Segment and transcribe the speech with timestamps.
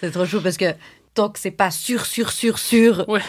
[0.00, 0.74] C'est trop chaud parce que
[1.14, 3.20] tant que c'est pas sûr, sûr, sûr, sûr, Ouais.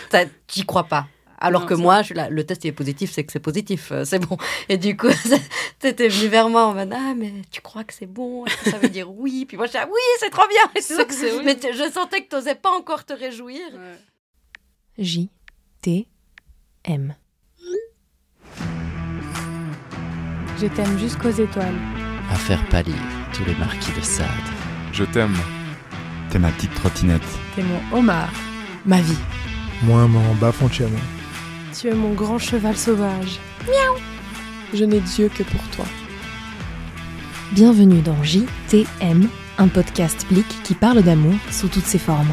[0.47, 1.07] t'y crois pas.
[1.43, 3.39] Alors Non, que moi, je suis là, le test il est positif, c'est que c'est
[3.39, 4.37] positif, euh, c'est bon.
[4.69, 5.07] Et du coup,
[5.79, 8.45] t'étais venu vers moi en mode Ah, mais tu crois que c'est bon?
[8.45, 9.45] Est-ce que ça veut dire oui?
[9.47, 11.41] Puis moi, je dis ah, Oui, c'est trop bien que oui.
[11.43, 13.59] Mais je sentais que t'osais pas encore te réjouir.
[14.99, 15.29] J
[15.81, 16.07] T
[16.85, 17.15] M.
[20.59, 21.75] Je t'aime jusqu'aux étoiles.
[22.29, 22.93] à faire pâlir
[23.33, 24.27] tous les marquis de Sade.
[24.93, 25.35] Je t'aime.
[26.31, 27.21] T'es ma petite trottinette.
[27.57, 28.31] T'es mon homard.
[28.85, 29.17] Ma vie.
[29.83, 30.95] Moi, mon bas Fonciano.
[31.77, 33.37] Tu es mon grand cheval sauvage.
[33.67, 33.97] Miaou.
[34.73, 35.83] Je n'ai Dieu que pour toi.
[37.51, 42.31] Bienvenue dans J T M, un podcast Blick qui parle d'amour sous toutes ses formes.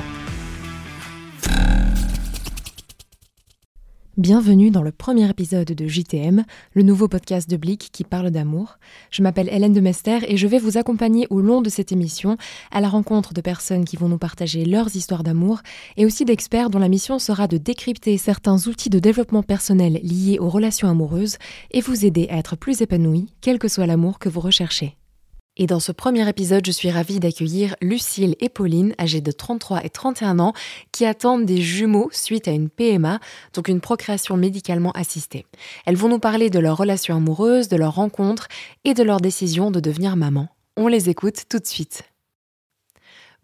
[4.19, 8.79] Bienvenue dans le premier épisode de JTM, le nouveau podcast de Blick qui parle d'amour.
[9.13, 12.37] Je m'appelle Hélène de Mester et je vais vous accompagner au long de cette émission
[12.73, 15.61] à la rencontre de personnes qui vont nous partager leurs histoires d'amour
[15.97, 20.41] et aussi d'experts dont la mission sera de décrypter certains outils de développement personnel liés
[20.41, 21.39] aux relations amoureuses
[21.71, 24.97] et vous aider à être plus épanoui, quel que soit l'amour que vous recherchez.
[25.59, 29.85] Et dans ce premier épisode, je suis ravie d'accueillir Lucille et Pauline, âgées de 33
[29.85, 30.53] et 31 ans,
[30.93, 33.19] qui attendent des jumeaux suite à une PMA,
[33.55, 35.47] donc une procréation médicalement assistée.
[35.85, 38.47] Elles vont nous parler de leur relation amoureuse, de leur rencontre
[38.85, 40.49] et de leur décision de devenir maman.
[40.77, 42.05] On les écoute tout de suite.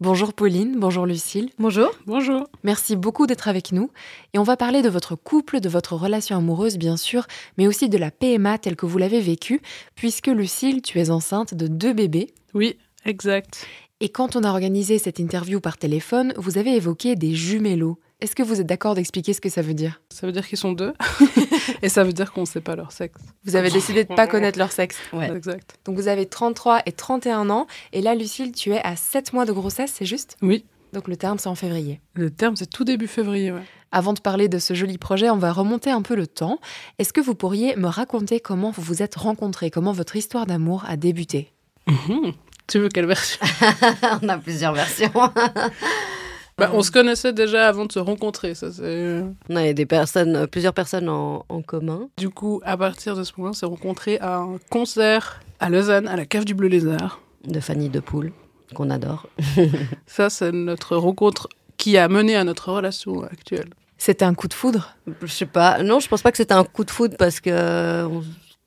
[0.01, 1.51] Bonjour Pauline, bonjour Lucille.
[1.57, 1.89] Bonjour.
[2.05, 2.49] Bonjour.
[2.63, 3.91] Merci beaucoup d'être avec nous.
[4.33, 7.25] Et on va parler de votre couple, de votre relation amoureuse, bien sûr,
[7.57, 9.61] mais aussi de la PMA telle que vous l'avez vécue,
[9.95, 12.33] puisque Lucille, tu es enceinte de deux bébés.
[12.53, 13.65] Oui, exact.
[14.01, 17.97] Et quand on a organisé cette interview par téléphone, vous avez évoqué des jumellos.
[18.25, 20.01] Est-ce que vous êtes d'accord d'expliquer ce que ça veut dire?
[20.09, 20.93] Ça veut dire qu'ils sont deux.
[21.83, 23.21] et ça veut dire qu'on ne sait pas leur sexe.
[23.43, 24.97] Vous avez décidé de ne pas connaître leur sexe.
[25.13, 25.29] Ouais.
[25.31, 25.77] Exact.
[25.85, 29.45] Donc vous avez 33 et 31 ans, et là, Lucille, tu es à 7 mois
[29.45, 30.37] de grossesse, c'est juste?
[30.41, 30.65] Oui.
[30.91, 32.01] Donc le terme, c'est en février.
[32.15, 33.51] Le terme, c'est tout début février.
[33.51, 33.61] Ouais.
[33.91, 36.59] Avant de parler de ce joli projet, on va remonter un peu le temps.
[36.97, 40.83] Est-ce que vous pourriez me raconter comment vous vous êtes rencontrés, comment votre histoire d'amour
[40.87, 41.53] a débuté?
[41.85, 42.31] Mhm.
[42.65, 43.45] Tu veux quelle version?
[44.23, 45.13] On a plusieurs versions.
[46.57, 48.55] bah, On se connaissait déjà avant de se rencontrer.
[48.55, 49.21] Ça, c'est...
[49.49, 52.09] On avait des personnes, euh, plusieurs personnes en, en commun.
[52.17, 56.07] Du coup, à partir de ce moment, on s'est rencontrés à un concert à Lausanne,
[56.07, 57.19] à la cave du Bleu Lézard.
[57.45, 58.31] de Fanny de Poule,
[58.73, 59.27] qu'on adore.
[60.07, 63.69] Ça, c'est notre rencontre qui a mené à notre relation actuelle.
[63.97, 64.95] C'était un coup de foudre?
[65.21, 65.81] Je sais pas.
[65.81, 68.23] Non, je pense pas que c'était un coup de foudre parce que euh, on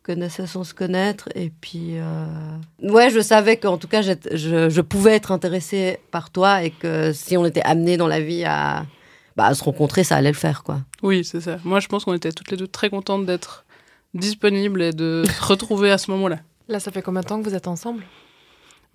[0.09, 1.29] connaissait sans se connaître.
[1.35, 2.25] Et puis, euh,
[2.83, 4.15] ouais, je savais qu'en tout cas, je,
[4.71, 8.43] je pouvais être intéressée par toi et que si on était amené dans la vie
[8.45, 8.87] à,
[9.37, 10.81] bah, à se rencontrer, ça allait le faire, quoi.
[11.03, 11.59] Oui, c'est ça.
[11.63, 13.67] Moi, je pense qu'on était toutes les deux très contentes d'être
[14.15, 16.39] disponibles et de se retrouver à ce moment-là.
[16.69, 18.03] Là, ça fait combien de temps que vous êtes ensemble?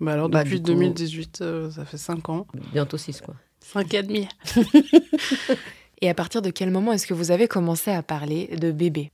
[0.00, 2.46] Bah alors, Bah, depuis du coup- 2018, euh, ça fait 5 ans.
[2.72, 3.34] Bientôt six, quoi.
[3.60, 4.28] 5 et demi.
[6.00, 9.10] Et à partir de quel moment est-ce que vous avez commencé à parler de bébé?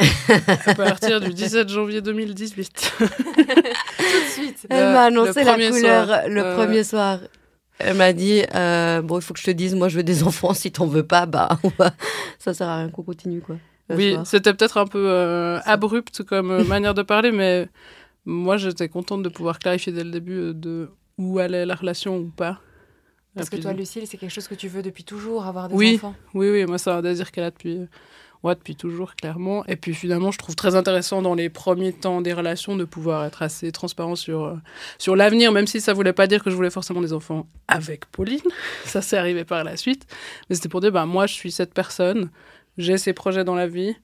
[0.66, 2.92] À partir du 17 janvier 2018.
[2.98, 6.20] Tout de suite Elle Le- m'a annoncé la couleur soir.
[6.28, 7.18] le premier soir.
[7.78, 10.22] Elle m'a dit euh, bon, il faut que je te dise, moi, je veux des
[10.26, 10.54] enfants.
[10.54, 11.92] Si t'en veux pas, bah, va-
[12.38, 13.56] ça sert à rien qu'on continue, quoi.
[13.92, 17.68] Oui, c'était peut-être un peu euh, abrupt comme euh, manière de parler, mais
[18.24, 20.88] moi, j'étais contente de pouvoir clarifier dès le début de
[21.18, 22.60] où allait la relation ou pas.
[23.34, 25.94] Parce que toi, Lucille, c'est quelque chose que tu veux depuis toujours, avoir des Oui.
[25.96, 27.80] enfants Oui, oui, moi, c'est un désir qu'elle a depuis,
[28.42, 29.64] ouais, depuis toujours, clairement.
[29.66, 33.24] Et puis, finalement, je trouve très intéressant dans les premiers temps des relations de pouvoir
[33.24, 34.56] être assez transparent sur, euh,
[34.98, 38.06] sur l'avenir, même si ça voulait pas dire que je voulais forcément des enfants avec
[38.06, 38.40] Pauline.
[38.84, 40.06] Ça s'est arrivé par la suite.
[40.48, 42.30] Mais c'était pour dire, bah, moi, je suis cette personne,
[42.78, 43.94] j'ai ces projets dans la vie.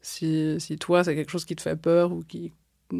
[0.00, 2.52] Si, si toi, c'est quelque chose qui te fait peur ou qui.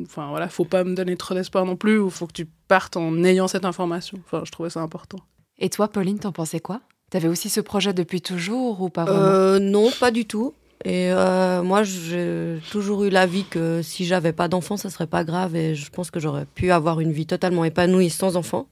[0.02, 2.96] Enfin, voilà, faut pas me donner trop d'espoir non plus, ou faut que tu partes
[2.96, 4.18] en ayant cette information.
[4.24, 5.18] Enfin, je trouvais ça important.
[5.58, 6.80] Et toi, Pauline, t'en pensais quoi?
[7.10, 9.22] T'avais aussi ce projet depuis toujours ou pas vraiment?
[9.22, 10.54] Euh, non, pas du tout.
[10.84, 15.24] Et euh, moi, j'ai toujours eu l'avis que si j'avais pas d'enfants, ça serait pas
[15.24, 15.56] grave.
[15.56, 18.68] Et je pense que j'aurais pu avoir une vie totalement épanouie sans enfants.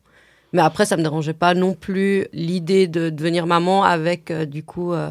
[0.52, 4.62] Mais après, ça me dérangeait pas non plus l'idée de devenir maman avec, euh, du
[4.62, 5.10] coup, euh,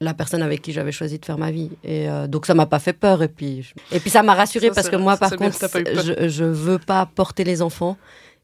[0.00, 1.70] la personne avec qui j'avais choisi de faire ma vie.
[1.84, 3.22] Et donc, ça m'a pas fait peur.
[3.22, 5.58] Et puis, je- et puis ça m'a rassurée Ça, parce que moi, Ça, par contre,
[6.18, 7.96] je, je veux pas porter les enfants.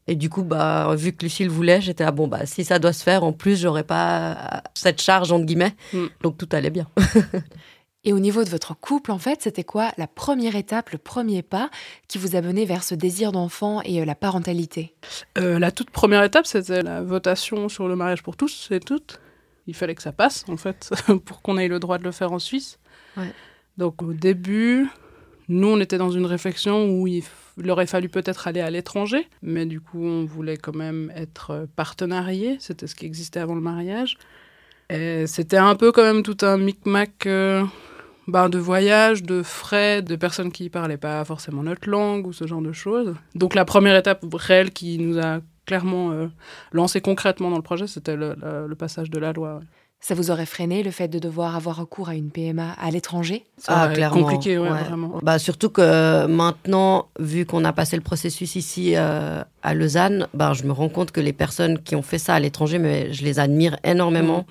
[0.07, 2.93] Et du coup, bah, vu que Lucille voulait, j'étais là, bon, bah, si ça doit
[2.93, 5.75] se faire, en plus, j'aurais pas cette charge, entre guillemets.
[5.93, 6.05] Mm.
[6.23, 6.87] Donc, tout allait bien.
[8.03, 11.43] Et au niveau de votre couple, en fait, c'était quoi la première étape, le premier
[11.43, 11.69] pas
[12.07, 14.95] qui vous a mené vers ce désir d'enfant et euh, la parentalité?
[15.37, 19.19] Euh, la toute première étape, c'était la votation sur le mariage pour tous et toutes.
[19.67, 20.91] Il fallait que ça passe, en fait,
[21.25, 22.79] pour qu'on ait le droit de le faire en Suisse.
[23.17, 23.31] Ouais.
[23.77, 24.89] Donc, au début,
[25.47, 27.23] Nous, on était dans une réflexion où il,
[27.57, 31.67] il aurait fallu peut-être aller à l'étranger, mais du coup, on voulait quand même être
[31.75, 32.55] partenarié.
[32.59, 34.17] C'était ce qui existait avant le mariage.
[34.89, 37.63] Et c'était un peu quand même tout un micmac euh,
[38.27, 42.47] ben, de voyage, de frais, de personnes qui parlaient pas forcément notre langue ou ce
[42.47, 43.15] genre de choses.
[43.35, 46.27] Donc la première étape réelle qui nous a clairement euh,
[46.71, 49.55] lancé concrètement dans le projet, c'était le, le- le passage de la loi.
[49.55, 49.65] ouais.
[50.03, 53.43] Ça vous aurait freiné le fait de devoir avoir recours à une PMA à l'étranger?
[53.91, 55.19] Été compliqué, ouais, vraiment.
[55.21, 60.53] Bah, surtout que maintenant, vu qu'on a passé le processus ici euh, à Lausanne, bah,
[60.53, 63.23] je me rends compte que les personnes qui ont fait ça à l'étranger, mais je
[63.23, 64.39] les admire énormément.
[64.39, 64.45] Mm.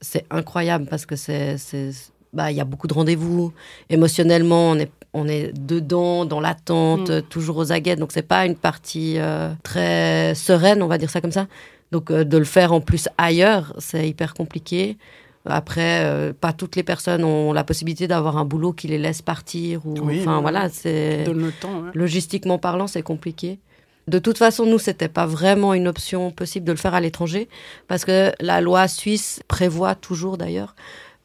[0.00, 1.90] C'est incroyable parce que c'est, c'est,
[2.32, 3.52] bah, il y a beaucoup de rendez-vous.
[3.90, 7.22] Émotionnellement, on est, on est dedans, dans l'attente, Mm.
[7.22, 7.96] toujours aux aguets.
[7.96, 11.46] Donc c'est pas une partie euh, très sereine, on va dire ça comme ça.
[11.90, 14.98] Donc euh, de le faire en plus ailleurs, c'est hyper compliqué.
[15.46, 19.22] Après, euh, pas toutes les personnes ont la possibilité d'avoir un boulot qui les laisse
[19.22, 19.86] partir.
[19.86, 21.84] Ou, Oui, enfin, voilà, c'est Donne le temps.
[21.94, 23.58] logistiquement parlant, c'est compliqué.
[24.08, 27.48] De toute façon, nous, c'était pas vraiment une option possible de le faire à l'étranger,
[27.88, 30.74] parce que la loi suisse prévoit toujours d'ailleurs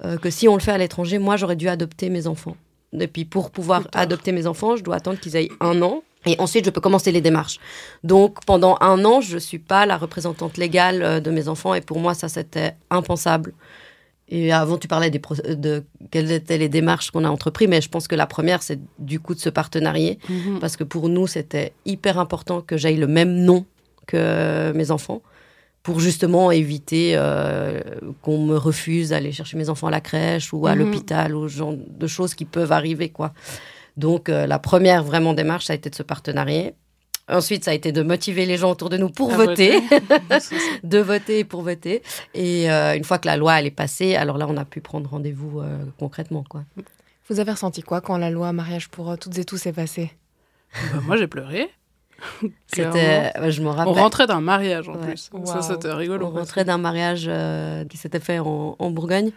[0.06, 2.58] euh, que si on le fait à l'étranger, moi, j'aurais dû adopter mes enfants.
[3.00, 6.04] Et puis, pour pouvoir adopter mes enfants, je dois attendre qu'ils aient un an.
[6.26, 7.60] Et ensuite, je peux commencer les démarches.
[8.04, 11.74] Donc, pendant un an, je suis pas la représentante légale euh, de mes enfants.
[11.74, 13.54] Et pour moi, ça, c'était impensable.
[14.30, 15.22] Et avant, tu parlais des
[15.56, 18.80] de quelles étaient les démarches qu'on a entreprises, mais je pense que la première, c'est
[18.98, 20.60] du coup de se partenarier, Mhm.
[20.60, 23.66] parce que pour nous, c'était hyper important que j'aille le même nom
[24.08, 25.22] que mes enfants,
[25.84, 27.82] pour justement éviter euh,
[28.22, 30.80] qu'on me refuse d'aller chercher mes enfants à la crèche ou à Mhm.
[30.80, 33.34] l'hôpital, ou ce genre de choses qui peuvent arriver, quoi.
[33.98, 36.74] Donc, euh, la première vraiment démarche, ça a été de se partenarier.
[37.30, 39.82] Ensuite, ça a été de motiver les gens autour de nous pour À voter
[40.84, 42.02] de voter et pour voter.
[42.34, 44.82] Et euh, une fois que la loi elle est passée, alors là, on a pu
[44.82, 46.64] prendre rendez-vous euh, concrètement, quoi.
[47.30, 50.12] Vous avez ressenti quoi quand la loi mariage pour toutes et tous est passée?
[50.92, 51.70] Bah, moi, j'ai pleuré.
[52.68, 55.08] C'était, ouais, je me On rentrait d'un mariage en Ouais.
[55.08, 55.30] plus.
[55.46, 56.28] Ça, c'était rigolo.
[56.28, 59.32] On rentrait d'un mariage euh, qui s'était fait en, en Bourgogne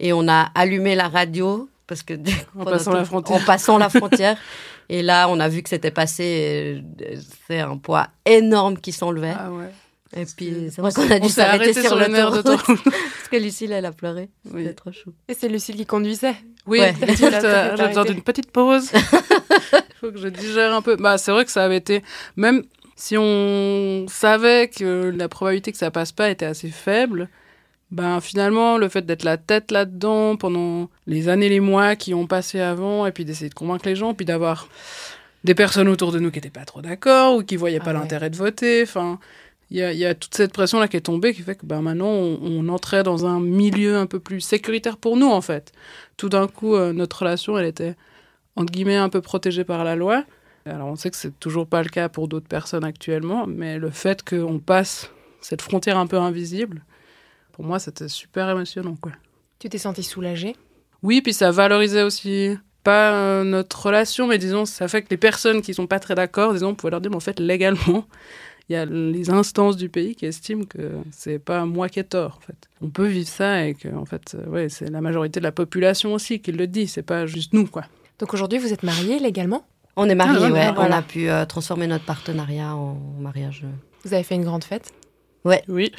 [0.00, 2.14] et on a allumé la radio parce que
[2.58, 3.40] En passant la frontière.
[3.40, 4.36] en passant la frontière.
[4.88, 6.82] et là, on a vu que c'était passé.
[7.02, 7.16] euh,
[7.48, 9.34] C'est un poids énorme qui s'enlevait.
[9.38, 9.70] Ah ouais.
[10.14, 12.82] Et puis, c'est On vrai qu'on s'est- a dû s'arrêter arrêté sur, sur le d'autoroute.
[12.84, 14.28] parce que Lucille, elle a pleuré.
[14.44, 14.74] C'était Oui.
[14.74, 15.12] trop chou.
[15.28, 16.34] Et c'est Lucille qui conduisait
[16.66, 16.94] Oui, Ouais.
[17.02, 18.90] euh, j'ai besoin d'une petite pause.
[18.92, 19.00] Il
[20.00, 20.96] faut que je digère un peu.
[20.96, 22.02] Bah, c'est vrai que ça avait été,
[22.36, 22.62] même
[22.96, 27.28] si on savait que la probabilité que ça passe pas était assez faible,
[27.90, 32.26] ben finalement, le fait d'être la tête là-dedans pendant les années, les mois qui ont
[32.26, 34.68] passé avant, et puis d'essayer de convaincre les gens, puis d'avoir
[35.44, 37.92] des personnes autour de nous qui n'étaient pas trop d'accord ou qui voyaient Ah pas
[37.92, 37.98] ouais.
[37.98, 38.82] l'intérêt de voter.
[38.84, 39.18] Enfin,
[39.72, 41.64] il y a, il y a toute cette pression-là qui est tombée qui fait que
[41.64, 45.40] ben, maintenant, on, on entrait dans un milieu un peu plus sécuritaire pour nous, en
[45.40, 45.72] fait.
[46.18, 47.96] Tout d'un coup, euh, notre relation, elle était,
[48.54, 50.24] entre guillemets, un peu protégée par la loi.
[50.66, 53.88] Alors, on sait que c'est toujours pas le cas pour d'autres personnes actuellement, mais le
[53.88, 55.10] fait qu'on passe
[55.40, 56.84] cette frontière un peu invisible,
[57.52, 59.12] pour moi, c'était super émotionnant, quoi.
[59.58, 60.54] Tu t'es sentie soulagée?
[61.02, 65.16] Oui, puis ça valorisait aussi pas euh, notre relation, mais disons, ça fait que les
[65.16, 68.06] personnes qui sont pas très d'accord, disons, on pouvait leur dire, mais en fait, légalement,
[68.68, 72.04] il y a les instances du pays qui estiment que c'est pas moi qui ai
[72.04, 72.56] tort, en fait.
[72.80, 75.52] On peut vivre ça et que, en fait, euh, ouais, c'est la majorité de la
[75.52, 77.84] population aussi qui le dit, c'est pas juste nous, quoi.
[78.18, 79.66] Donc aujourd'hui, vous êtes mariés légalement?
[79.96, 80.72] On est mariés, Ah, ouais, ouais.
[80.72, 80.96] voilà.
[80.96, 83.64] On a pu euh, transformer notre partenariat en mariage.
[84.04, 84.92] Vous avez fait une grande fête?
[85.44, 85.90] Oui, Oui,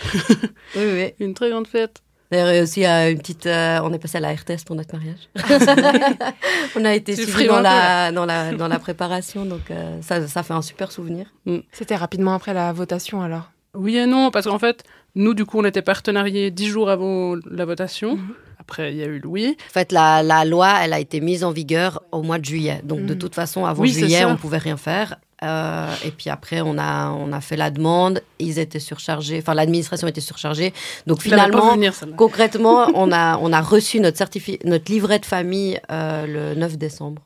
[0.75, 1.13] oui, oui.
[1.19, 2.01] une très grande fête.
[2.33, 5.29] D'ailleurs, aussi, euh, une petite, euh, on est passé à la RTS pour notre mariage.
[6.75, 10.41] on a été suivis dans la, dans, la, dans la préparation, donc euh, ça, ça
[10.43, 11.27] fait un super souvenir.
[11.71, 13.51] C'était rapidement après la votation alors?
[13.75, 14.83] Oui et non, parce qu'en fait,
[15.15, 18.17] nous, du coup, on était partenariés dix jours avant la votation.
[18.59, 19.57] Après, il y a eu Louis.
[19.69, 22.81] En fait, la, la loi, elle a été mise en vigueur au mois de juillet.
[22.83, 23.19] Donc, de Mhm.
[23.19, 25.17] toute façon, avant Oui, juillet, on pouvait rien faire.
[25.43, 28.21] Euh, et puis après, on a, on a fait la demande.
[28.39, 29.39] Ils étaient surchargés.
[29.39, 30.73] Enfin, l'administration était surchargée.
[31.05, 35.79] Donc, finalement, venir, concrètement, on a, on a reçu notre, certifi- notre livret de famille
[35.91, 37.21] euh, le 9 décembre.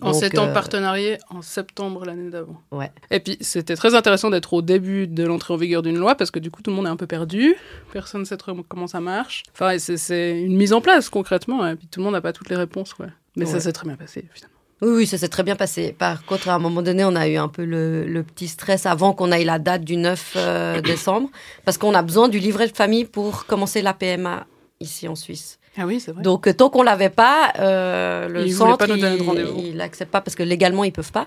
[0.00, 2.62] En Donc, s'étant euh, partenarié en septembre l'année d'avant.
[2.70, 2.92] Ouais.
[3.10, 6.30] Et puis, c'était très intéressant d'être au début de l'entrée en vigueur d'une loi parce
[6.30, 7.56] que du coup, tout le monde est un peu perdu.
[7.92, 9.42] Personne ne sait trop comment ça marche.
[9.54, 11.66] Enfin, c'est- c'est une mise en place concrètement.
[11.66, 12.94] Et puis, tout le monde n'a pas toutes les réponses.
[12.94, 13.06] Quoi.
[13.34, 13.60] Mais ça Ouais.
[13.60, 14.54] s'est très bien passé, finalement.
[14.80, 15.92] Oui, oui, ça s'est très bien passé.
[15.98, 18.86] Par contre, à un moment donné, on a eu un peu le, le petit stress
[18.86, 21.28] avant qu'on aille la date du 9 euh, décembre,
[21.64, 24.46] parce qu'on a besoin du livret de famille pour commencer la PMA
[24.80, 25.58] ici en Suisse.
[25.76, 26.22] Ah oui, c'est vrai.
[26.22, 30.10] Donc, euh, tant qu'on l'avait pas, euh, le voulaient centre, pas nous il- il n'accepte
[30.12, 31.26] pas parce que légalement, ils peuvent pas.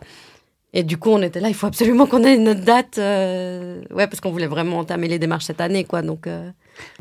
[0.74, 2.98] Et du coup, on était là, il faut absolument qu'on ait notre date.
[2.98, 6.01] euh, Ouais, parce qu'on voulait vraiment entamer les démarches cette année, quoi.
[6.01, 6.27] Donc,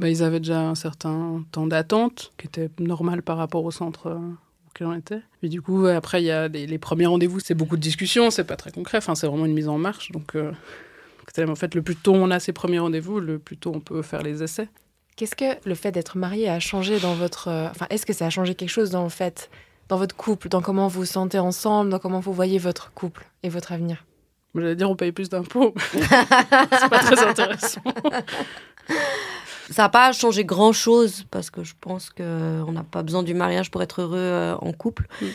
[0.01, 4.19] Bah, ils avaient déjà un certain temps d'attente qui était normal par rapport au centre
[4.85, 5.21] en était.
[5.43, 8.31] Et du coup, après, il y a les, les premiers rendez-vous, c'est beaucoup de discussions,
[8.31, 10.11] c'est pas très concret, enfin, c'est vraiment une mise en marche.
[10.13, 10.53] Donc, euh,
[11.47, 14.03] en fait, le plus tôt on a ces premiers rendez-vous, le plus tôt on peut
[14.03, 14.69] faire les essais.
[15.17, 17.49] Qu'est-ce que le fait d'être marié a changé dans votre.
[17.49, 19.51] euh, Enfin, est-ce que ça a changé quelque chose dans le fait,
[19.89, 23.27] dans votre couple, dans comment vous vous sentez ensemble, dans comment vous voyez votre couple
[23.43, 24.05] et votre avenir?
[24.55, 25.75] J'allais dire, on paye plus d'impôts.
[25.93, 27.83] c'est pas très intéressant.
[29.71, 33.71] Ça n'a pas changé grand-chose parce que je pense qu'on n'a pas besoin du mariage
[33.71, 35.07] pour être heureux euh, en couple.
[35.23, 35.27] Mm.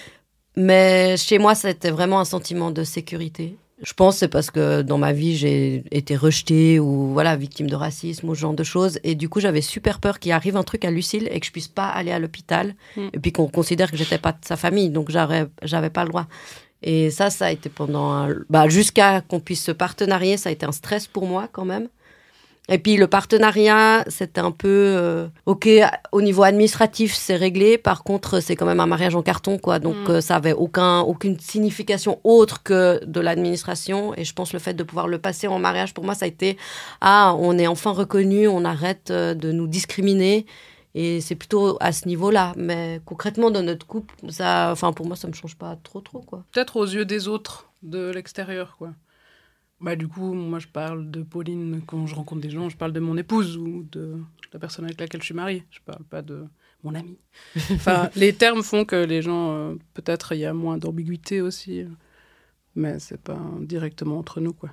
[0.57, 3.55] Mais chez moi, c'était vraiment un sentiment de sécurité.
[3.81, 7.69] Je pense que c'est parce que dans ma vie, j'ai été rejetée ou voilà, victime
[7.69, 8.99] de racisme ou ce genre de choses.
[9.03, 11.51] Et du coup, j'avais super peur qu'il arrive un truc à Lucille et que je
[11.51, 12.73] puisse pas aller à l'hôpital.
[12.95, 13.07] Mm.
[13.13, 14.89] Et puis qu'on considère que j'étais pas de sa famille.
[14.89, 16.27] Donc, j'avais pas le droit.
[16.83, 18.11] Et ça, ça a été pendant.
[18.13, 21.65] un- Bah, Jusqu'à qu'on puisse se partenarier, ça a été un stress pour moi quand
[21.65, 21.89] même.
[22.67, 25.69] Et puis le partenariat, c'était un peu euh, ok
[26.11, 27.77] au niveau administratif, c'est réglé.
[27.77, 29.77] Par contre, c'est quand même un mariage en carton, quoi.
[29.79, 30.11] Donc Mm.
[30.11, 34.15] euh, ça avait aucun aucune signification autre que de l'administration.
[34.17, 36.27] Et je pense le fait de pouvoir le passer en mariage, pour moi, ça a
[36.27, 36.57] été
[37.01, 40.47] ah, on est enfin reconnu, on arrête euh, de nous discriminer.
[40.97, 42.53] Et c'est plutôt à ce niveau-là.
[42.55, 46.21] Mais concrètement, dans notre couple, ça, enfin pour moi, ça me change pas trop, trop,
[46.21, 46.45] quoi.
[46.53, 48.91] Peut-être aux yeux des autres, de l'extérieur, quoi.
[49.81, 52.93] Bah, du coup, moi, je parle de Pauline quand je rencontre des gens, je parle
[52.93, 54.17] de mon épouse ou de
[54.53, 55.65] la personne avec laquelle je suis mariée.
[55.69, 56.45] Je parle pas de
[56.83, 57.17] mon ami.
[57.71, 61.83] Enfin, les termes font que les gens, euh, peut-être, il y a moins d'ambiguïté aussi.
[62.75, 64.69] Mais c'est pas directement entre nous, quoi.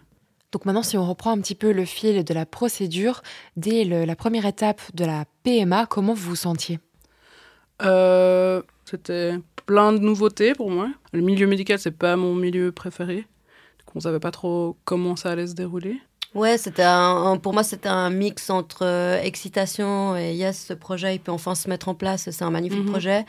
[0.52, 3.22] Donc maintenant, si on reprend un petit peu le fil de la procédure,
[3.56, 6.78] dès le- la première étape de la PMA, comment vous vous sentiez?
[7.82, 10.90] Euh, C'était plein de nouveautés pour moi.
[11.12, 13.26] Le milieu médical, c'est pas mon milieu préféré.
[13.92, 16.00] Du coup, on savait pas trop comment ça allait se dérouler.
[16.34, 20.72] Ouais, c'était un, un- pour moi, c'était un mix entre euh, excitation et yes, ce
[20.72, 22.90] projet, il peut enfin se mettre en place, c'est un magnifique Mhm.
[22.90, 23.26] projet.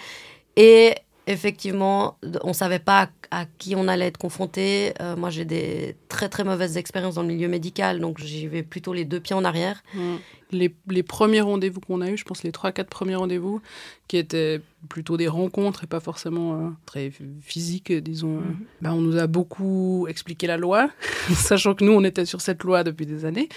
[0.55, 0.95] Et
[1.27, 4.93] effectivement, on savait pas à, à qui on allait être confronté.
[5.01, 8.63] Euh, moi, j'ai des très très mauvaises expériences dans le milieu médical, donc j'y vais
[8.63, 9.83] plutôt les deux pieds en arrière.
[9.95, 10.15] Mm.
[10.51, 13.61] Les, les premiers rendez-vous qu'on a eus, je pense les 3-4 premiers rendez-vous,
[14.07, 17.11] qui étaient plutôt des rencontres et pas forcément euh, très
[17.41, 18.41] physiques, disons.
[18.81, 20.89] bah, on nous a beaucoup expliqué la loi,
[21.33, 23.49] sachant que nous, on était sur cette loi depuis des années.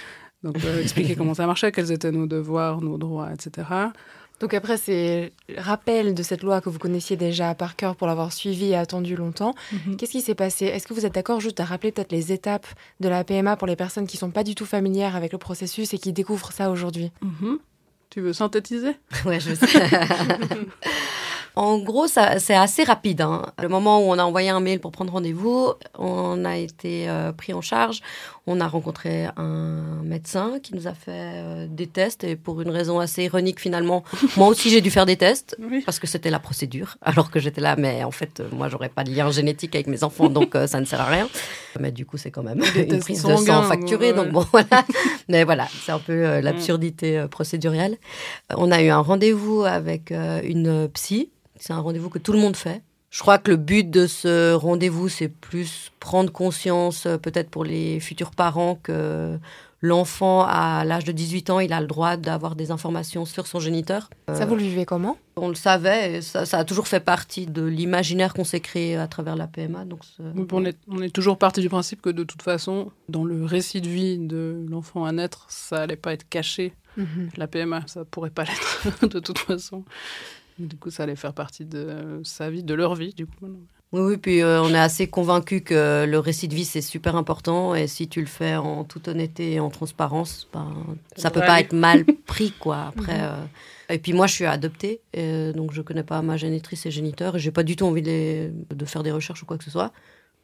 [0.42, 3.66] Donc, euh, expliquer comment ça marchait, quels étaient nos devoirs, nos droits, etc.
[4.40, 8.32] Donc après, c'est rappel de cette loi que vous connaissiez déjà par cœur pour l'avoir
[8.32, 9.54] suivie et attendu longtemps.
[9.96, 10.66] Qu'est-ce qui s'est passé?
[10.66, 12.66] Est-ce que vous êtes d'accord juste à rappeler peut-être les étapes
[13.00, 15.94] de la PMA pour les personnes qui sont pas du tout familières avec le processus
[15.94, 17.10] et qui découvrent ça aujourd'hui?
[17.22, 17.58] Mhm.
[18.10, 18.96] Tu veux synthétiser?
[19.24, 19.66] Ouais, je sais.
[21.56, 23.22] en gros, c'est assez rapide.
[23.22, 23.46] hein.
[23.60, 27.32] Le moment où on a envoyé un mail pour prendre rendez-vous, on a été euh,
[27.32, 28.00] pris en charge.
[28.46, 32.70] On a rencontré un médecin qui nous a fait euh, des tests et pour une
[32.70, 34.04] raison assez ironique finalement,
[34.36, 35.82] moi aussi j'ai dû faire des tests Oui.
[35.84, 39.02] parce que c'était la procédure alors que j'étais là mais en fait moi j'aurais pas
[39.02, 41.28] de lien génétique avec mes enfants donc euh, ça ne sert à rien.
[41.80, 44.14] Mais du coup c'est quand même Des une prise de sang facturée ouais.
[44.16, 44.84] donc bon voilà.
[45.28, 47.96] Mais voilà, c'est un peu euh, l'absurdité procédurielle.
[48.56, 51.30] On a eu un rendez-vous avec une psy.
[51.58, 52.82] C'est un rendez-vous que tout le monde fait.
[53.10, 57.64] Je crois que le but de ce rendez-vous, c'est plus prendre conscience, euh, peut-être pour
[57.64, 59.38] les futurs parents, que
[59.80, 63.60] l'enfant, à l'âge de 18 ans, il a le droit d'avoir des informations sur son
[63.60, 64.10] géniteur.
[64.34, 65.16] Ça, vous le vivez comment?
[65.36, 68.96] On le savait, et ça, ça a toujours fait partie de l'imaginaire qu'on s'est créé
[68.96, 69.84] à travers la PMA.
[69.84, 70.00] Donc
[70.52, 73.80] On est, on est toujours parti du principe que de toute façon, dans le récit
[73.80, 76.74] de vie de l'enfant à naître, ça allait pas être caché.
[77.36, 78.44] La PMA, ça pourrait pas
[78.84, 79.84] l'être de toute façon.
[80.58, 83.46] Du coup, ça allait faire partie de sa vie, de leur vie, du coup.
[83.92, 87.14] Oui, oui, puis euh, on est assez convaincu que le récit de vie, c'est super
[87.14, 87.74] important.
[87.74, 90.72] Et si tu le fais en toute honnêteté et en transparence, ben,
[91.16, 92.86] ça peut devrait pas être mal pris, quoi.
[92.88, 93.36] Après, euh,
[93.88, 97.36] Et puis moi, je suis adoptée, euh, donc je connais pas ma génitrice et géniteur.
[97.36, 99.70] Et j'ai pas du tout envie de, de faire des recherches ou quoi que ce
[99.70, 99.92] soit.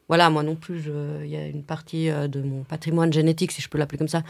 [0.09, 3.51] Voilà, moi non plus, je- il y a une partie euh, de mon patrimoine génétique,
[3.51, 4.23] si je peux l'appeler comme ça,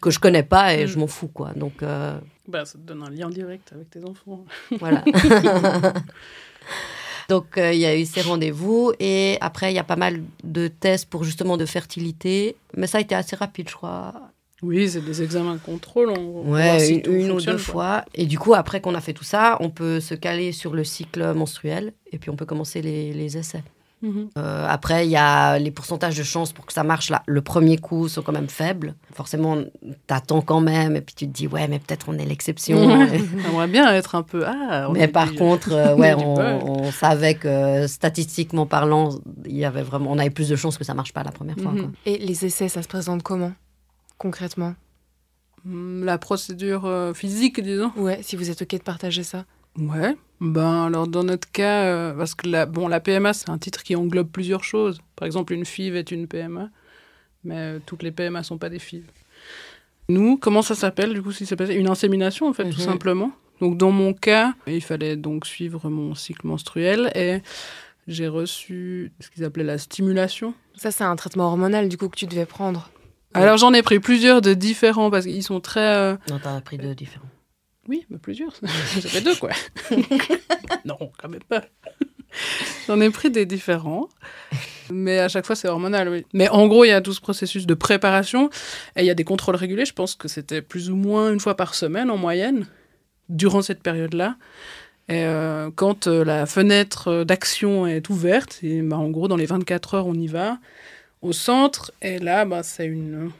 [0.00, 0.88] que je connais pas et Mm.
[0.88, 1.52] je m'en fous, quoi.
[1.56, 4.44] Donc euh, Bah, ça te donne un lien direct avec tes enfants.
[4.78, 5.02] voilà.
[7.28, 8.92] Donc, euh, il y a eu ces rendez-vous.
[9.00, 12.56] Et après, il y a pas mal de tests pour justement de fertilité.
[12.76, 14.14] Mais ça a été assez rapide, je crois.
[14.62, 16.08] Oui, c'est des examens de contrôle.
[16.10, 17.58] On, Ouais, si une, ou deux quoi.
[17.58, 18.04] fois.
[18.14, 20.84] Et du coup, après qu'on a fait tout ça, on peut se caler sur le
[20.84, 21.92] cycle menstruel.
[22.12, 23.62] Et puis, on peut commencer les, les essais.
[24.00, 24.28] Mhm.
[24.38, 27.10] Euh, après, il y a les pourcentages de chances pour que ça marche.
[27.10, 28.94] Là, le premier coup sont quand même faibles.
[29.12, 29.56] Forcément,
[30.06, 30.94] t'attends quand même.
[30.96, 32.86] Et puis, tu te dis, ouais, mais peut-être on est l'exception.
[32.86, 33.18] Ouais.
[33.42, 34.44] J'aimerais bien être un peu.
[34.46, 39.56] Ah, on Mais par du- contre, euh, on ouais, on, savait que statistiquement parlant, il
[39.56, 41.72] y avait vraiment, on avait plus de chances que ça marche pas la première fois.
[41.72, 41.80] Mhm.
[41.80, 41.90] quoi.
[42.06, 43.52] Et les essais, ça se présente comment
[44.16, 44.74] Concrètement?
[45.64, 47.92] Hmm, La procédure euh, physique, disons.
[47.96, 49.44] Ouais, si vous êtes OK de partager ça.
[49.78, 50.16] Ouais.
[50.40, 53.82] Ben alors dans notre cas, euh, parce que la, bon, la PMA c'est un titre
[53.82, 55.00] qui englobe plusieurs choses.
[55.16, 56.68] Par exemple, une FIV est une PMA,
[57.44, 59.04] mais euh, toutes les PMA sont pas des FIV.
[60.08, 62.84] Nous, comment ça s'appelle du coup si c'est une insémination en fait tout Mhm.
[62.86, 63.32] simplement.
[63.60, 67.42] Donc dans mon cas, il fallait donc suivre mon cycle menstruel et
[68.06, 70.54] j'ai reçu ce qu'ils appelaient la stimulation.
[70.76, 72.90] Ça, c'est un traitement hormonal du coup que tu devais prendre.
[73.34, 76.60] Alors j'en ai pris plusieurs de différents parce qu'ils sont très euh, Non, t'en as
[76.60, 77.26] pris deux différents.
[77.88, 78.54] Oui, mais plusieurs.
[79.00, 79.50] J'en ai deux, quoi.
[80.84, 81.64] non, quand même pas.
[82.86, 84.08] J'en ai pris des différents.
[84.90, 86.26] Mais à chaque fois, c'est hormonal, oui.
[86.32, 88.50] Mais en gros, il y a tout ce processus de préparation
[88.96, 89.86] et il y a des contrôles réguliers.
[89.86, 92.66] Je pense que c'était plus ou moins une fois par semaine en moyenne,
[93.28, 94.36] durant cette période-là.
[95.08, 99.46] Et euh, quand euh, la fenêtre d'action est ouverte, et, bah, en gros, dans les
[99.46, 100.58] 24 heures, on y va
[101.22, 101.92] au centre.
[102.02, 103.30] Et là, bah, c'est une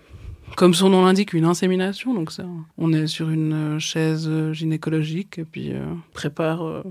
[0.57, 2.15] comme son nom l'indique, une insémination.
[2.15, 2.45] Donc ça,
[2.77, 5.81] on est sur une euh, chaise euh, gynécologique et puis euh,
[6.13, 6.83] prépare euh,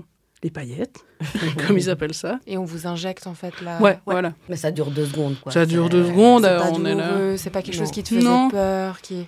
[0.42, 1.04] les paillettes,
[1.66, 2.38] comme ils appellent ça.
[2.46, 3.80] Et on vous injecte en fait là.
[3.80, 4.32] Ouais, voilà.
[4.48, 5.52] Mais ça dure deux secondes, quoi.
[5.52, 7.36] Ça dure deux secondes, C'est pas on est là.
[7.36, 7.92] c'est pas quelque chose Non.
[7.92, 8.48] qui te faisait Non.
[8.50, 9.26] peur, qui.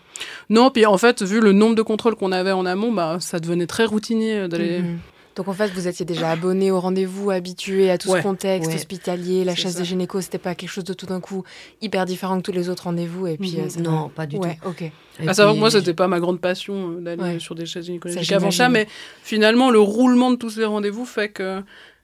[0.48, 3.40] Non, puis en fait, vu le nombre de contrôles qu'on avait en amont, bah, ça
[3.40, 4.80] devenait très routinier d'aller.
[4.80, 4.98] Mhm.
[5.40, 8.18] Donc en fait, vous étiez déjà abonné au rendez-vous, habitué à tout Ouais.
[8.18, 8.76] ce contexte Ouais.
[8.76, 9.78] hospitalier, la C'est chaise ça.
[9.80, 11.44] de gynéco, c'était pas quelque chose de tout d'un coup
[11.80, 13.64] hyper différent que tous les autres rendez-vous et puis Mhm.
[13.64, 14.76] euh, ça Non, pas du ouais, ok.
[15.16, 15.22] tout.
[15.22, 17.38] Et À savoir que moi, c'était pas ma grande passion euh, d'aller Ouais.
[17.38, 18.86] sur des chaises gynécologiques avant ça, mais
[19.22, 21.62] finalement, le roulement de tous ces rendez-vous fait que.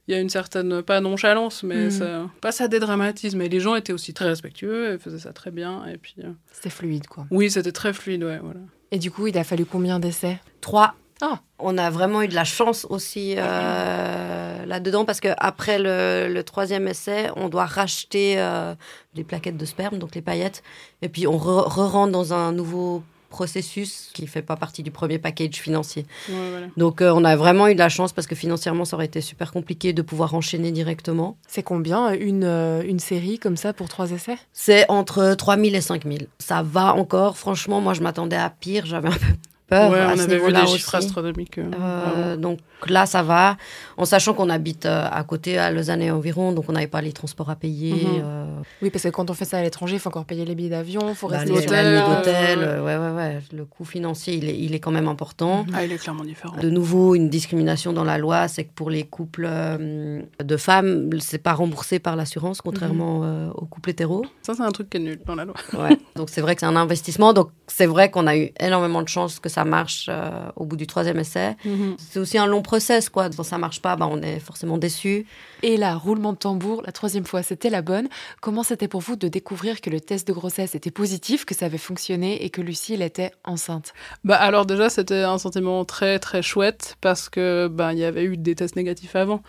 [0.08, 1.90] Il y a une certaine, pas nonchalance, mais Mhm.
[1.90, 3.34] ça, pas ça dédramatise.
[3.34, 5.84] Mais les gens étaient aussi très respectueux, et faisaient ça très bien.
[5.92, 7.26] Et puis, euh, C'était fluide quoi.
[7.32, 8.60] oui, c'était très fluide, ouais, voilà.
[8.92, 10.38] Et du coup, il a fallu combien d'essais?
[10.60, 10.94] Trois.
[11.22, 11.40] Ah.
[11.58, 16.42] On a vraiment eu de la chance aussi euh, là-dedans parce que après le, le
[16.44, 18.74] troisième essai, on doit racheter euh,
[19.14, 20.62] les plaquettes de sperme, donc les paillettes,
[21.02, 25.18] et puis on re- re-rentre dans un nouveau processus qui fait pas partie du premier
[25.18, 26.06] package financier.
[26.28, 26.66] Ouais, voilà.
[26.76, 29.20] Donc euh, on a vraiment eu de la chance parce que financièrement ça aurait été
[29.20, 31.36] super compliqué de pouvoir enchaîner directement.
[31.48, 34.38] C'est combien une, euh, une série comme ça pour trois essais?
[34.52, 36.28] C'est entre 3000 et 5000.
[36.38, 39.34] Ça va encore, franchement, moi je m'attendais à pire, j'avais un peu
[39.68, 41.06] peur ouais, à on ce avait vu des chiffres aussi.
[41.06, 41.58] astronomiques.
[41.58, 42.58] euh, Euh, donc
[42.88, 43.56] là, ça va.
[43.96, 47.00] En sachant qu'on habite euh, à côté, à Lausanne et environ, donc on n'avait pas
[47.00, 47.94] les transports à payer.
[47.94, 48.22] Mhm.
[48.24, 48.44] euh,
[48.82, 50.70] Oui, parce que quand on fait ça à l'étranger, il faut encore payer les billets
[50.70, 52.58] d'avion, il faut bah, rester les- d'hôtel.
[52.58, 52.96] ouais.
[52.96, 52.96] ouais,
[53.34, 53.40] ouais.
[53.52, 55.66] Le coût financier, il est, il est quand même important.
[55.72, 56.56] Ah, il est clairement différent.
[56.56, 61.10] De nouveau, une discrimination dans la loi, c'est que pour les couples euh, de femmes,
[61.20, 64.24] c'est pas remboursé par l'assurance, contrairement euh, aux couples hétéros.
[64.42, 65.54] Ça, c'est un truc qui est nul dans la loi.
[65.74, 65.98] Ouais.
[66.16, 67.32] donc c'est vrai que c'est un investissement.
[67.32, 70.76] Donc c'est vrai qu'on a eu énormément de chance que ça marche euh, au bout
[70.76, 71.56] du troisième essai.
[71.98, 73.28] C'est aussi un long process, quoi.
[73.30, 75.26] Quand ça marche pas, bah, on est forcément déçu.
[75.62, 78.08] Et là, roulement de tambour, la troisième fois, c'était la bonne.
[78.40, 81.66] Comment c'était pour vous de découvrir que le test de grossesse était positif, que ça
[81.66, 83.92] avait fonctionné et que Lucille était enceinte?
[84.24, 88.24] Bah alors déjà c'était un sentiment très très chouette parce que ben il y avait
[88.24, 89.42] eu des tests négatifs avant.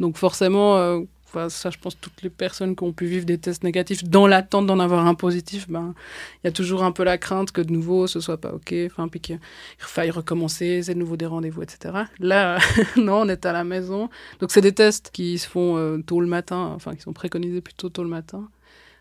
[0.00, 3.38] Donc forcément euh, enfin, ça je pense toutes les personnes qui ont pu vivre des
[3.38, 5.94] tests négatifs dans l'attente d'en avoir un positif ben
[6.42, 8.74] il y a toujours un peu la crainte que de nouveau ce soit pas OK
[8.86, 9.38] enfin puis qu'il
[9.78, 11.94] faille recommencer, c'est de nouveau des rendez-vous etc.
[12.18, 12.58] Là
[12.96, 14.08] non, on est à la maison.
[14.40, 17.60] Donc c'est des tests qui se font euh, tôt le matin, enfin qui sont préconisés
[17.60, 18.48] plutôt tôt le matin.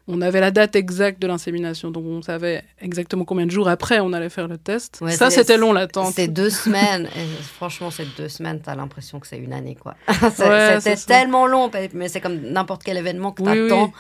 [0.10, 4.00] On avait la date exacte de l'insémination, donc on savait exactement combien de jours après
[4.00, 5.00] on allait faire le test.
[5.02, 6.14] Ouais, ça, c'était long l'attente.
[6.16, 7.08] C'est deux semaines.
[7.16, 9.96] Et franchement, ces deux semaines, t'as l'impression que c'est une année, quoi.
[10.40, 13.86] Ouais, C'était tellement long, mais c'est comme n'importe quel événement que t'attends.
[13.88, 13.92] oui.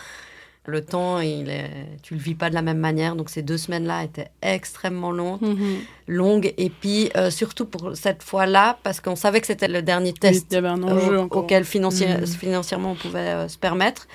[0.70, 1.70] Le temps, il est...
[2.04, 3.16] tu le vis pas de la même manière.
[3.16, 5.78] Donc ces deux semaines-là étaient extrêmement longues, Mhm.
[6.08, 6.54] longues.
[6.58, 10.20] Et puis euh, surtout pour cette fois-là, parce qu'on savait que c'était le dernier Oui,
[10.20, 11.44] test Il y avait un enjeu encore.
[11.46, 12.26] auquel Mhm.
[12.28, 14.08] financièrement on pouvait euh, se permettre.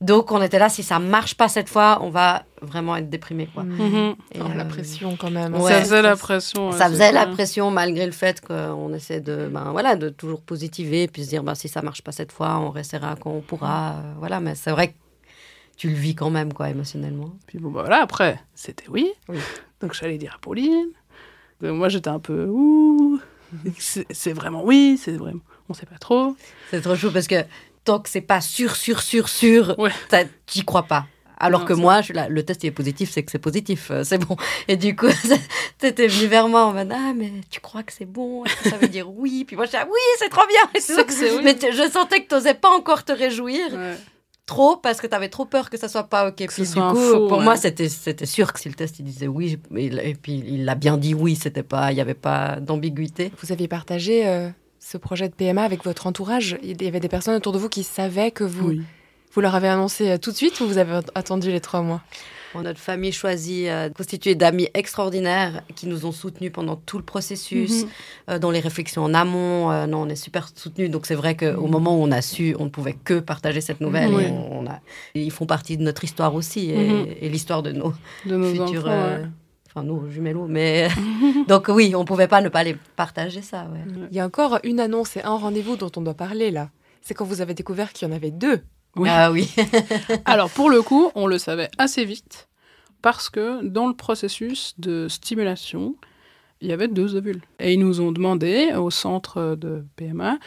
[0.00, 3.48] Donc on était là, si ça marche pas cette fois, on va vraiment être déprimé,
[3.52, 3.64] quoi.
[3.64, 4.14] Mhm.
[4.32, 5.54] Et, Oh, La euh, pression quand même.
[5.54, 5.70] ouais.
[5.70, 6.70] ça faisait la pression.
[6.70, 10.40] ouais, ça faisait la pression malgré le fait qu'on essaie de, ben, voilà, de toujours
[10.40, 13.40] positiver, puis se dire ben, si ça marche pas cette fois, on restera quand on
[13.42, 13.96] pourra.
[13.98, 14.94] euh, voilà, mais c'est vrai que
[15.76, 17.32] tu le vis quand même, quoi, émotionnellement.
[17.46, 19.10] Puis bon, bah voilà, après, c'était oui.
[19.28, 19.38] Oui.
[19.82, 20.88] Donc j'allais dire à Pauline.
[21.62, 23.20] Moi, j'étais un peu ouh.
[23.78, 25.40] C'est c'est vraiment oui, c'est vraiment.
[25.68, 26.36] On sait pas trop.
[26.70, 27.34] C'est trop chaud parce que
[27.84, 29.90] tant que c'est pas sûr, sûr, sûr, sûr, Ouais.
[30.46, 31.06] t'y crois pas.
[31.42, 33.90] Alors Non, que moi, je là, le test il est positif, c'est que c'est positif,
[33.90, 34.36] euh, c'est bon.
[34.68, 35.06] Et du coup,
[35.78, 38.44] t'étais venu vers moi en mode Ah, mais tu crois que c'est bon?
[38.44, 39.44] Est-ce que ça veut dire oui?
[39.46, 41.04] Puis moi, je dis ah, Oui, c'est trop bien et C'est tout.
[41.04, 41.40] que c'est oui.
[41.42, 43.96] Mais je sentais que t'osais pas encore te réjouir Ouais.
[44.44, 46.34] trop parce que t'avais trop peur que ça soit pas ok.
[46.46, 47.44] Puis du soit un coup, faux, pour ouais.
[47.44, 50.68] moi, c'était c'était sûr que si le test il disait oui, et, et puis il
[50.68, 53.32] a bien dit oui, c'était pas, il y avait pas d'ambiguïté.
[53.42, 56.58] Vous aviez partagé euh, ce projet de PMA avec votre entourage.
[56.62, 58.82] Il y avait des personnes autour de vous qui savaient que vous, Oui.
[59.34, 62.00] vous leur avez annoncé euh, tout de suite ou vous avez attendu les trois mois?
[62.52, 67.04] Bon, notre famille choisie, euh, constituée d'amis extraordinaires qui nous ont soutenus pendant tout le
[67.04, 67.88] processus, Mhm.
[68.30, 69.70] euh, dans les réflexions en amont.
[69.70, 70.90] euh, non, on est super soutenus.
[70.90, 73.80] Donc c'est vrai qu'au moment où on a su, on ne pouvait que partager cette
[73.80, 74.12] nouvelle.
[74.12, 74.24] Oui.
[74.24, 74.80] Et on a,
[75.14, 77.06] et ils font partie de notre histoire aussi et, Mhm.
[77.20, 77.92] et l'histoire de nos
[78.26, 78.80] De nos futurs.
[78.86, 78.90] enfants.
[78.90, 79.28] euh, ouais.
[79.70, 80.46] Enfin, nos jumelos.
[80.48, 80.88] Mais
[81.48, 83.68] donc oui, on pouvait pas ne pas les partager ça.
[83.72, 83.84] Ouais.
[84.10, 86.70] Il y a encore une annonce et un rendez-vous dont on doit parler là.
[87.02, 88.60] C'est quand vous avez découvert qu'il y en avait deux.
[88.96, 89.08] Oui.
[89.10, 89.54] Ah oui.
[90.24, 92.48] Alors pour le coup, on le savait assez vite
[93.02, 95.94] parce que dans le processus de stimulation,
[96.60, 97.40] il y avait deux ovules.
[97.58, 100.38] Et ils nous ont demandé au centre de PMA,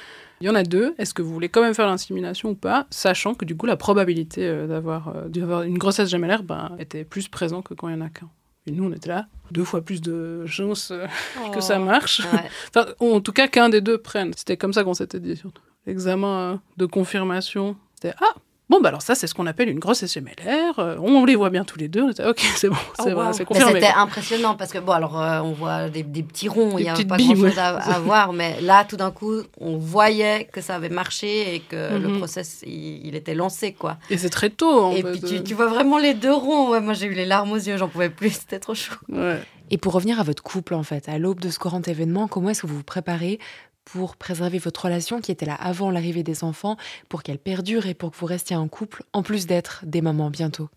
[0.41, 2.85] il y en a deux, est-ce que vous voulez quand même faire l'insémination ou pas,
[2.89, 7.05] sachant que du coup la probabilité euh, d'avoir euh, d'avoir une grossesse gémellaire ben, était
[7.05, 8.29] plus présente que quand il y en a qu'un.
[8.65, 11.05] Et nous, on était là, deux fois plus de chances euh,
[11.53, 12.21] que ça marche.
[12.33, 12.49] Ouais.
[12.75, 14.33] Enfin, en tout cas, qu'un des deux prenne.
[14.35, 15.41] C'était comme ça qu'on s'était dit.
[15.85, 18.35] L'examen euh, de confirmation, c'était Ah,
[18.73, 20.79] bon, bah alors ça, c'est ce qu'on appelle une grossesse gémellaire.
[20.79, 22.03] Euh, on les voit bien tous les deux.
[22.03, 23.33] On était Ok, c'est bon, c'est Oh, wow.
[23.33, 23.73] c'est confirmé.
[23.81, 26.89] c'était impressionnant parce que, bon, alors, euh, on voit des, des petits ronds, il n'y
[26.89, 27.59] a pas billes, grand-chose ouais.
[27.59, 31.59] à, à voir, mais là, tout d'un coup, on voyait que ça avait marché et
[31.59, 32.17] que le Mhm.
[32.17, 33.97] process, il, il était lancé, quoi.
[34.09, 35.11] Et c'est très tôt, en et fait.
[35.11, 36.71] puis, tu, tu vois vraiment les deux ronds.
[36.71, 38.95] Ouais, moi, j'ai eu les larmes aux yeux, j'en pouvais plus, c'était trop chaud.
[39.09, 39.39] ouais.
[39.71, 42.49] Et pour revenir à votre couple, en fait, à l'aube de ce grand événement, comment
[42.49, 43.39] est-ce que vous vous préparez
[43.85, 46.77] pour préserver votre relation qui était là avant l'arrivée des enfants,
[47.09, 50.29] pour qu'elle perdure et pour que vous restiez un couple, en plus d'être des mamans
[50.29, 50.69] bientôt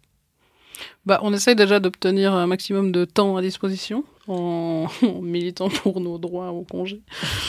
[1.05, 6.01] Bah, on essaye déjà d'obtenir un maximum de temps à disposition en, en militant pour
[6.01, 7.01] nos droits au congé.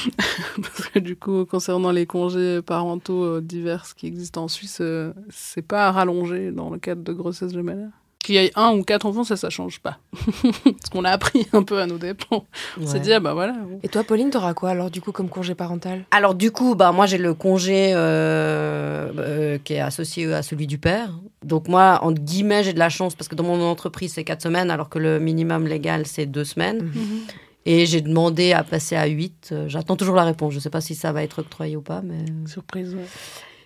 [0.62, 5.14] Parce que du coup, concernant les congés parentaux euh, divers qui existent en Suisse, euh,
[5.30, 7.92] c'est pas à rallonger dans le cadre de grossesse gémellaire.
[8.28, 10.00] Qu'il y ait un ou quatre enfants, ça, ça change pas.
[10.44, 12.44] Parce qu'on a appris un peu à nos dépens.
[12.78, 13.00] On s'est Ouais.
[13.00, 13.56] dit, ah bah voilà.
[13.84, 16.04] Et toi, Pauline, t'auras quoi alors du coup comme congé parental?
[16.12, 20.68] Alors du coup, bah moi j'ai le congé euh, euh, qui est associé à celui
[20.68, 21.12] du père.
[21.46, 24.42] Donc moi, entre guillemets, j'ai de la chance parce que dans mon entreprise c'est quatre
[24.42, 26.84] semaines, alors que le minimum légal c'est deux semaines.
[26.94, 27.20] Mhm.
[27.66, 29.50] Et j'ai demandé à passer à 8.
[29.54, 30.52] Euh, J'attends toujours la réponse.
[30.52, 32.02] Je ne sais pas si ça va être octroyé ou pas.
[32.04, 32.94] Mais, Surprise.
[32.94, 33.06] ouais.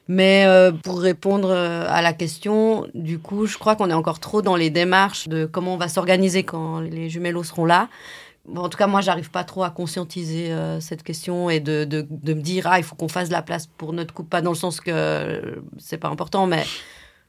[0.08, 4.20] Mais euh, pour répondre euh, à la question, du coup, je crois qu'on est encore
[4.20, 7.88] trop dans les démarches de comment on va s'organiser quand les jumelos seront là.
[8.48, 11.86] Bon, en tout cas, moi, j'arrive pas trop à conscientiser euh, cette question et de,
[11.86, 14.30] de, de me dire, ah, il faut qu'on fasse de la place pour notre couple.
[14.30, 16.64] Pas dans le sens que c'est pas important, mais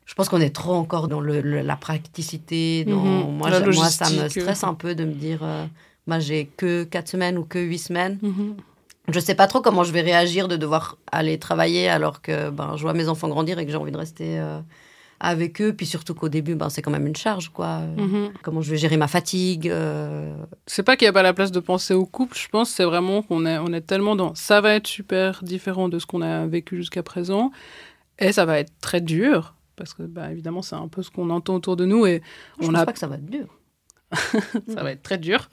[0.07, 2.85] je pense qu'on est trop encore dans le, le- la praticité.
[2.87, 2.97] Dans...
[2.97, 3.37] Mhm.
[3.37, 5.67] Moi, La j'ai- moi, ça me stresse un peu de me dire, euh,
[6.07, 8.19] moi, j'ai que 4 semaines ou que 8 semaines.
[8.23, 8.57] Mhm.
[9.13, 12.75] Je sais pas trop comment je vais réagir de devoir aller travailler alors que ben,
[12.77, 14.61] je vois mes enfants grandir et que j'ai envie de rester euh,
[15.21, 15.73] avec eux.
[15.73, 17.81] Puis surtout qu'au début, ben, c'est quand même une charge, quoi.
[17.97, 18.33] Mhm.
[18.43, 20.35] Comment je vais gérer ma fatigue euh,
[20.67, 22.85] C'est pas qu'il n'y a pas la place de penser au couple, je pense, c'est
[22.85, 26.23] vraiment qu'on est, on est tellement dans ça va être super différent de ce qu'on
[26.23, 27.53] a vécu jusqu'à présent,
[28.19, 31.31] et ça va être très dur, parce que bah, évidemment c'est un peu ce qu'on
[31.31, 32.21] entend autour de nous, et
[32.61, 33.47] Je on pense a, pas que ça va être dur.
[34.13, 35.49] ça va être très dur,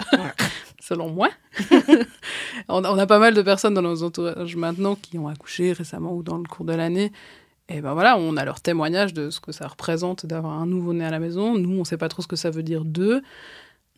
[0.79, 1.29] selon moi.
[2.67, 6.23] on, a, pas mal de personnes dans nos entourages maintenant qui ont accouché récemment ou
[6.23, 7.11] dans le cours de l'année.
[7.69, 11.05] Et ben voilà, on a leur témoignage de ce que ça représente d'avoir un nouveau-né
[11.05, 11.55] à la maison.
[11.55, 13.21] Nous, on sait pas trop ce que ça veut dire d'eux.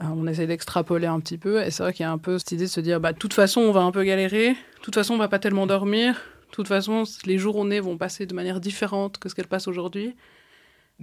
[0.02, 1.64] Euh, On essaie d'extrapoler un petit peu.
[1.64, 3.18] Et c'est vrai qu'il y a un peu cette idée de se dire, bah, de
[3.18, 4.50] toute façon, on va un peu galérer.
[4.50, 6.16] De toute façon, on va pas tellement dormir.
[6.50, 10.16] De toute façon, les journées vont passer de manière différente que ce qu'elles passent aujourd'hui.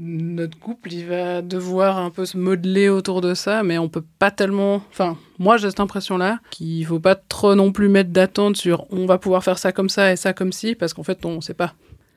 [0.00, 4.04] Notre couple, il va devoir un peu se modeler autour de ça, mais on peut
[4.20, 4.76] pas tellement.
[4.90, 9.06] Enfin, moi, j'ai cette impression-là qu'il faut pas trop non plus mettre d'attente sur on
[9.06, 11.54] va pouvoir faire ça comme ça et ça comme ci, parce qu'en fait, on sait
[11.54, 11.74] pas.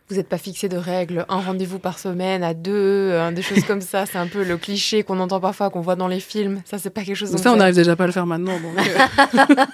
[0.09, 3.63] Vous n'êtes pas fixé de règles, un rendez-vous par semaine à deux, euh, des choses
[3.63, 4.05] comme ça.
[4.05, 6.61] C'est un peu le cliché qu'on entend parfois, qu'on voit dans les films.
[6.65, 7.35] Ça, c'est pas quelque chose.
[7.35, 8.59] Ça, on vous n'arrive déjà pas à le faire maintenant.
[8.59, 9.65] Donc, euh,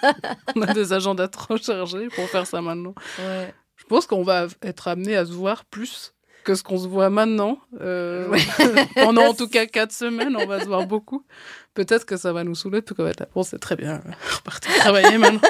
[0.55, 2.93] on a des agendas trop chargés pour faire ça maintenant.
[3.19, 3.53] Ouais.
[3.75, 6.13] Je pense qu'on va être amené à se voir plus
[6.47, 7.60] que ce qu'on se voit maintenant.
[7.81, 8.33] Euh,
[8.95, 11.25] pendant en tout cas quatre semaines, on va se voir beaucoup.
[11.73, 13.27] Peut-être que ça va nous saouler, puis qu'on va être là.
[13.36, 15.41] Bon, c'est très bien, repartir travailler maintenant.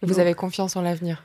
[0.00, 1.22] Vous avez confiance en l'avenir.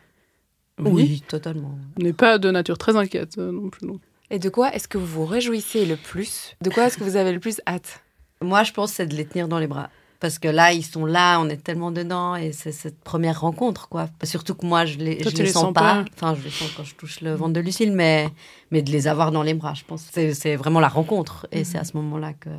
[0.77, 1.77] Oui, totalement.
[1.99, 3.87] On n'est pas de nature très inquiète euh, non plus.
[4.29, 6.55] Et de quoi est-ce que vous vous réjouissez le plus?
[6.61, 8.01] De quoi est-ce que vous avez le plus hâte?
[8.41, 9.89] Moi, je pense que c'est de les tenir dans les bras.
[10.21, 13.89] Parce que là, ils sont là, on est tellement dedans, et c'est cette première rencontre,
[13.89, 14.07] quoi.
[14.23, 15.81] Surtout que moi, je les, Toi, je les les sens sens pas.
[15.81, 16.05] pas.
[16.15, 18.29] Enfin, je les sens quand je touche le ventre de Lucille, mais,
[18.69, 20.05] mais de les avoir dans les bras, je pense.
[20.13, 21.47] C'est c'est vraiment la rencontre.
[21.51, 22.49] Et c'est à ce moment-là que,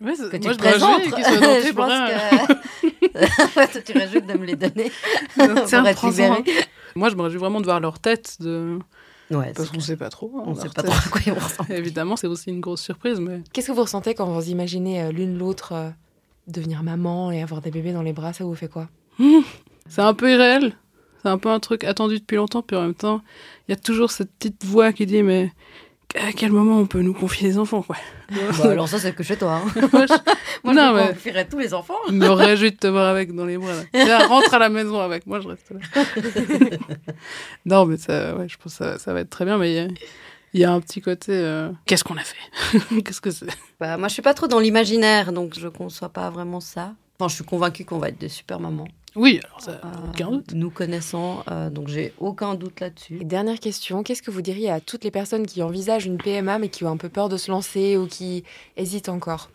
[0.00, 1.02] Ouais, que tu moi, te je présentes.
[1.06, 3.54] je pense que...
[3.54, 4.92] Toi, tu réjouis de me les donner
[5.66, 6.44] Tiens, pour être libérée.
[6.94, 8.78] Moi, je me réjouis vraiment de voir leur tête, de...
[9.30, 10.30] Ouais, parce qu'on sait pas trop.
[10.36, 10.90] hein, On leur sait pas tête.
[10.90, 11.20] trop à quoi
[11.68, 11.74] ils.
[11.74, 15.12] Évidemment, c'est aussi une grosse surprise, mais Qu'est-ce que vous ressentez quand vous imaginez euh,
[15.12, 15.90] l'une l'autre euh,
[16.48, 18.88] devenir maman et avoir des bébés dans les bras Ça vous fait quoi
[19.88, 20.72] c'est un peu irréel.
[21.22, 23.22] C'est un peu un truc attendu depuis longtemps, puis en même temps,
[23.66, 25.50] il y a toujours cette petite voix qui dit mais
[26.14, 27.96] à quel moment on peut nous confier les enfants, quoi.
[28.30, 29.56] Bah, alors ça, c'est que chez toi.
[29.64, 29.80] hein.
[29.92, 30.14] Moi, je-
[30.64, 31.96] Moi, Non, je mais- confierais tous les enfants.
[32.08, 33.72] je me réjouis de te voir avec dans les bras.
[33.94, 34.26] Là.
[34.26, 35.78] Rentre à la maison avec moi, je reste là.
[37.66, 39.88] non, mais ça, ouais, je pense que ça, ça va être très bien, mais
[40.54, 41.32] il y a, un petit côté.
[41.32, 43.46] euh, Qu'est-ce qu'on a fait Qu'est-ce que c'est?
[43.80, 46.94] Bah, moi, je suis pas trop dans l'imaginaire, donc je conçois pas vraiment ça.
[47.18, 48.88] Enfin, je suis convaincue qu'on va être des super mamans.
[49.16, 50.52] Oui, alors ça, Euh, aucun doute.
[50.52, 53.24] Nous connaissant, euh, donc j'ai aucun doute là-dessus.
[53.24, 56.68] Dernière question, qu'est-ce que vous diriez à toutes les personnes qui envisagent une PMA mais
[56.68, 58.44] qui ont un peu peur de se lancer ou qui
[58.76, 59.50] hésitent encore?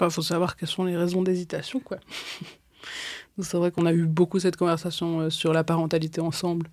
[0.00, 1.98] Il faut savoir quelles sont les raisons d'hésitation, quoi.
[3.40, 6.68] C'est vrai qu'on a eu beaucoup cette conversation euh, sur la parentalité ensemble.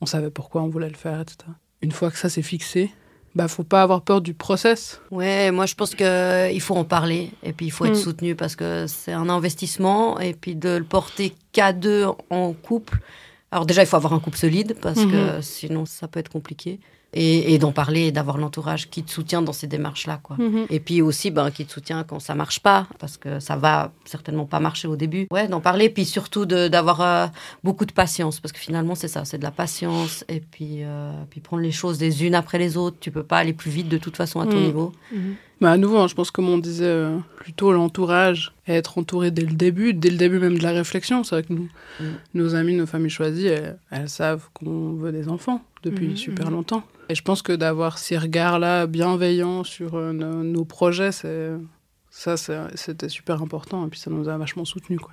[0.00, 1.38] On savait pourquoi on voulait le faire, etc.
[1.82, 2.90] Une fois que ça s'est fixé,
[3.34, 5.00] bah faut pas avoir peur du process.
[5.10, 8.02] Ouais, moi je pense que il faut en parler et puis il faut être Mm.
[8.02, 12.98] soutenu parce que c'est un investissement et puis de le porter qu'à deux en couple.
[13.50, 16.78] Alors déjà il faut avoir un couple solide parce que sinon ça peut être compliqué
[17.14, 20.36] et, et d'en parler et d'avoir l'entourage qui te soutient dans ces démarches là quoi.
[20.70, 23.92] Et puis aussi ben, qui te soutient quand ça marche pas parce que ça va
[24.04, 25.26] certainement pas marcher au début.
[25.30, 27.26] Ouais, d'en parler puis surtout de- d'avoir euh,
[27.64, 31.12] beaucoup de patience parce que finalement c'est ça, c'est de la patience et puis euh,
[31.30, 32.96] puis prendre les choses les unes après les autres.
[33.00, 34.64] Tu peux pas aller plus vite de toute façon à ton Mm.
[34.64, 34.92] niveau.
[35.62, 39.30] Mais à nouveau, hein, je pense comme on disait, euh, plutôt l'entourage, et être entouré
[39.30, 41.24] dès le début, dès le début même de la réflexion.
[41.24, 41.68] C'est vrai que nous,
[42.00, 42.04] Mm.
[42.34, 46.50] nos amis, nos familles choisies, elles, elles savent qu'on veut des enfants depuis Mhm, super
[46.50, 46.82] longtemps.
[47.08, 51.50] Et je pense que d'avoir ces regards-là bienveillants sur euh, nos, nos projets, c'est
[52.10, 53.86] ça, c'est- c'était super important.
[53.86, 55.00] Et puis ça nous a vachement soutenus.
[55.00, 55.12] Quoi.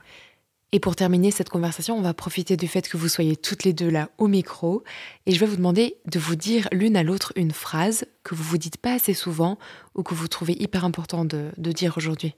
[0.71, 3.73] Et pour terminer cette conversation, on va profiter du fait que vous soyez toutes les
[3.73, 4.83] deux là au micro
[5.25, 8.43] et je vais vous demander de vous dire l'une à l'autre une phrase que vous
[8.43, 9.57] vous dites pas assez souvent
[9.95, 12.35] ou que vous trouvez hyper important de, de dire aujourd'hui.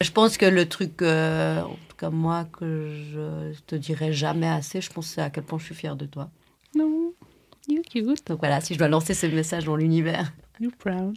[0.00, 4.48] Je pense que le truc, euh, en tout cas moi, que je te dirai jamais
[4.48, 6.30] assez, je pense à quel point je suis fière de toi.
[6.74, 7.12] Non,
[7.68, 10.32] you cute, Donc voilà, si je dois lancer ce message dans l'univers.
[10.60, 11.16] you proud.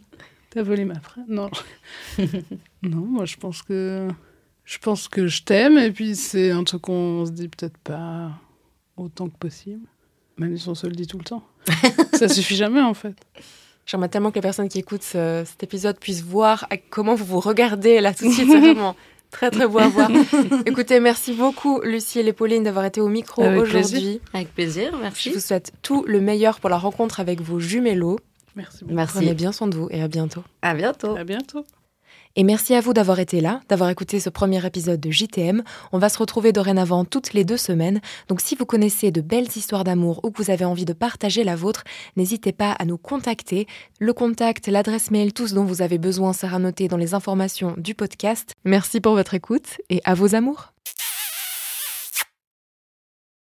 [0.50, 1.24] T'as volé ma phrase?
[1.28, 1.50] Non.
[2.82, 4.08] non, moi je pense que
[4.70, 8.30] je pense que je t'aime et puis c'est un truc qu'on se dit peut-être pas
[8.96, 9.84] autant que possible,
[10.38, 11.42] même si on se le dit tout le temps.
[12.14, 13.16] ça suffit jamais en fait.
[13.84, 17.40] J'aimerais tellement que les personnes qui écoutent ce- cet épisode puissent voir comment vous vous
[17.40, 18.48] regardez là tout de suite.
[18.48, 18.94] C'est vraiment
[19.32, 20.08] très très beau à voir.
[20.66, 24.20] Écoutez, merci beaucoup Lucille et Pauline d'avoir été au micro Avec aujourd'hui.
[24.32, 25.30] Avec plaisir, Je merci.
[25.30, 28.20] vous souhaite tout le meilleur pour la rencontre avec vos jumelos.
[28.54, 28.94] Merci beaucoup.
[28.94, 29.14] Merci.
[29.16, 30.44] Prenez bien soin de vous et à bientôt.
[30.62, 31.16] À bientôt.
[31.16, 31.64] À bientôt.
[32.36, 35.62] Et merci à vous d'avoir été là, d'avoir écouté ce premier épisode de JTM.
[35.92, 38.00] On va se retrouver dorénavant toutes les deux semaines.
[38.28, 41.42] Donc si vous connaissez de belles histoires d'amour ou que vous avez envie de partager
[41.42, 41.82] la vôtre,
[42.16, 43.66] n'hésitez pas à nous contacter.
[43.98, 47.74] Le contact, l'adresse mail, tout ce dont vous avez besoin sera noté dans les informations
[47.76, 48.52] du podcast.
[48.64, 50.72] Merci pour votre écoute et à vos amours.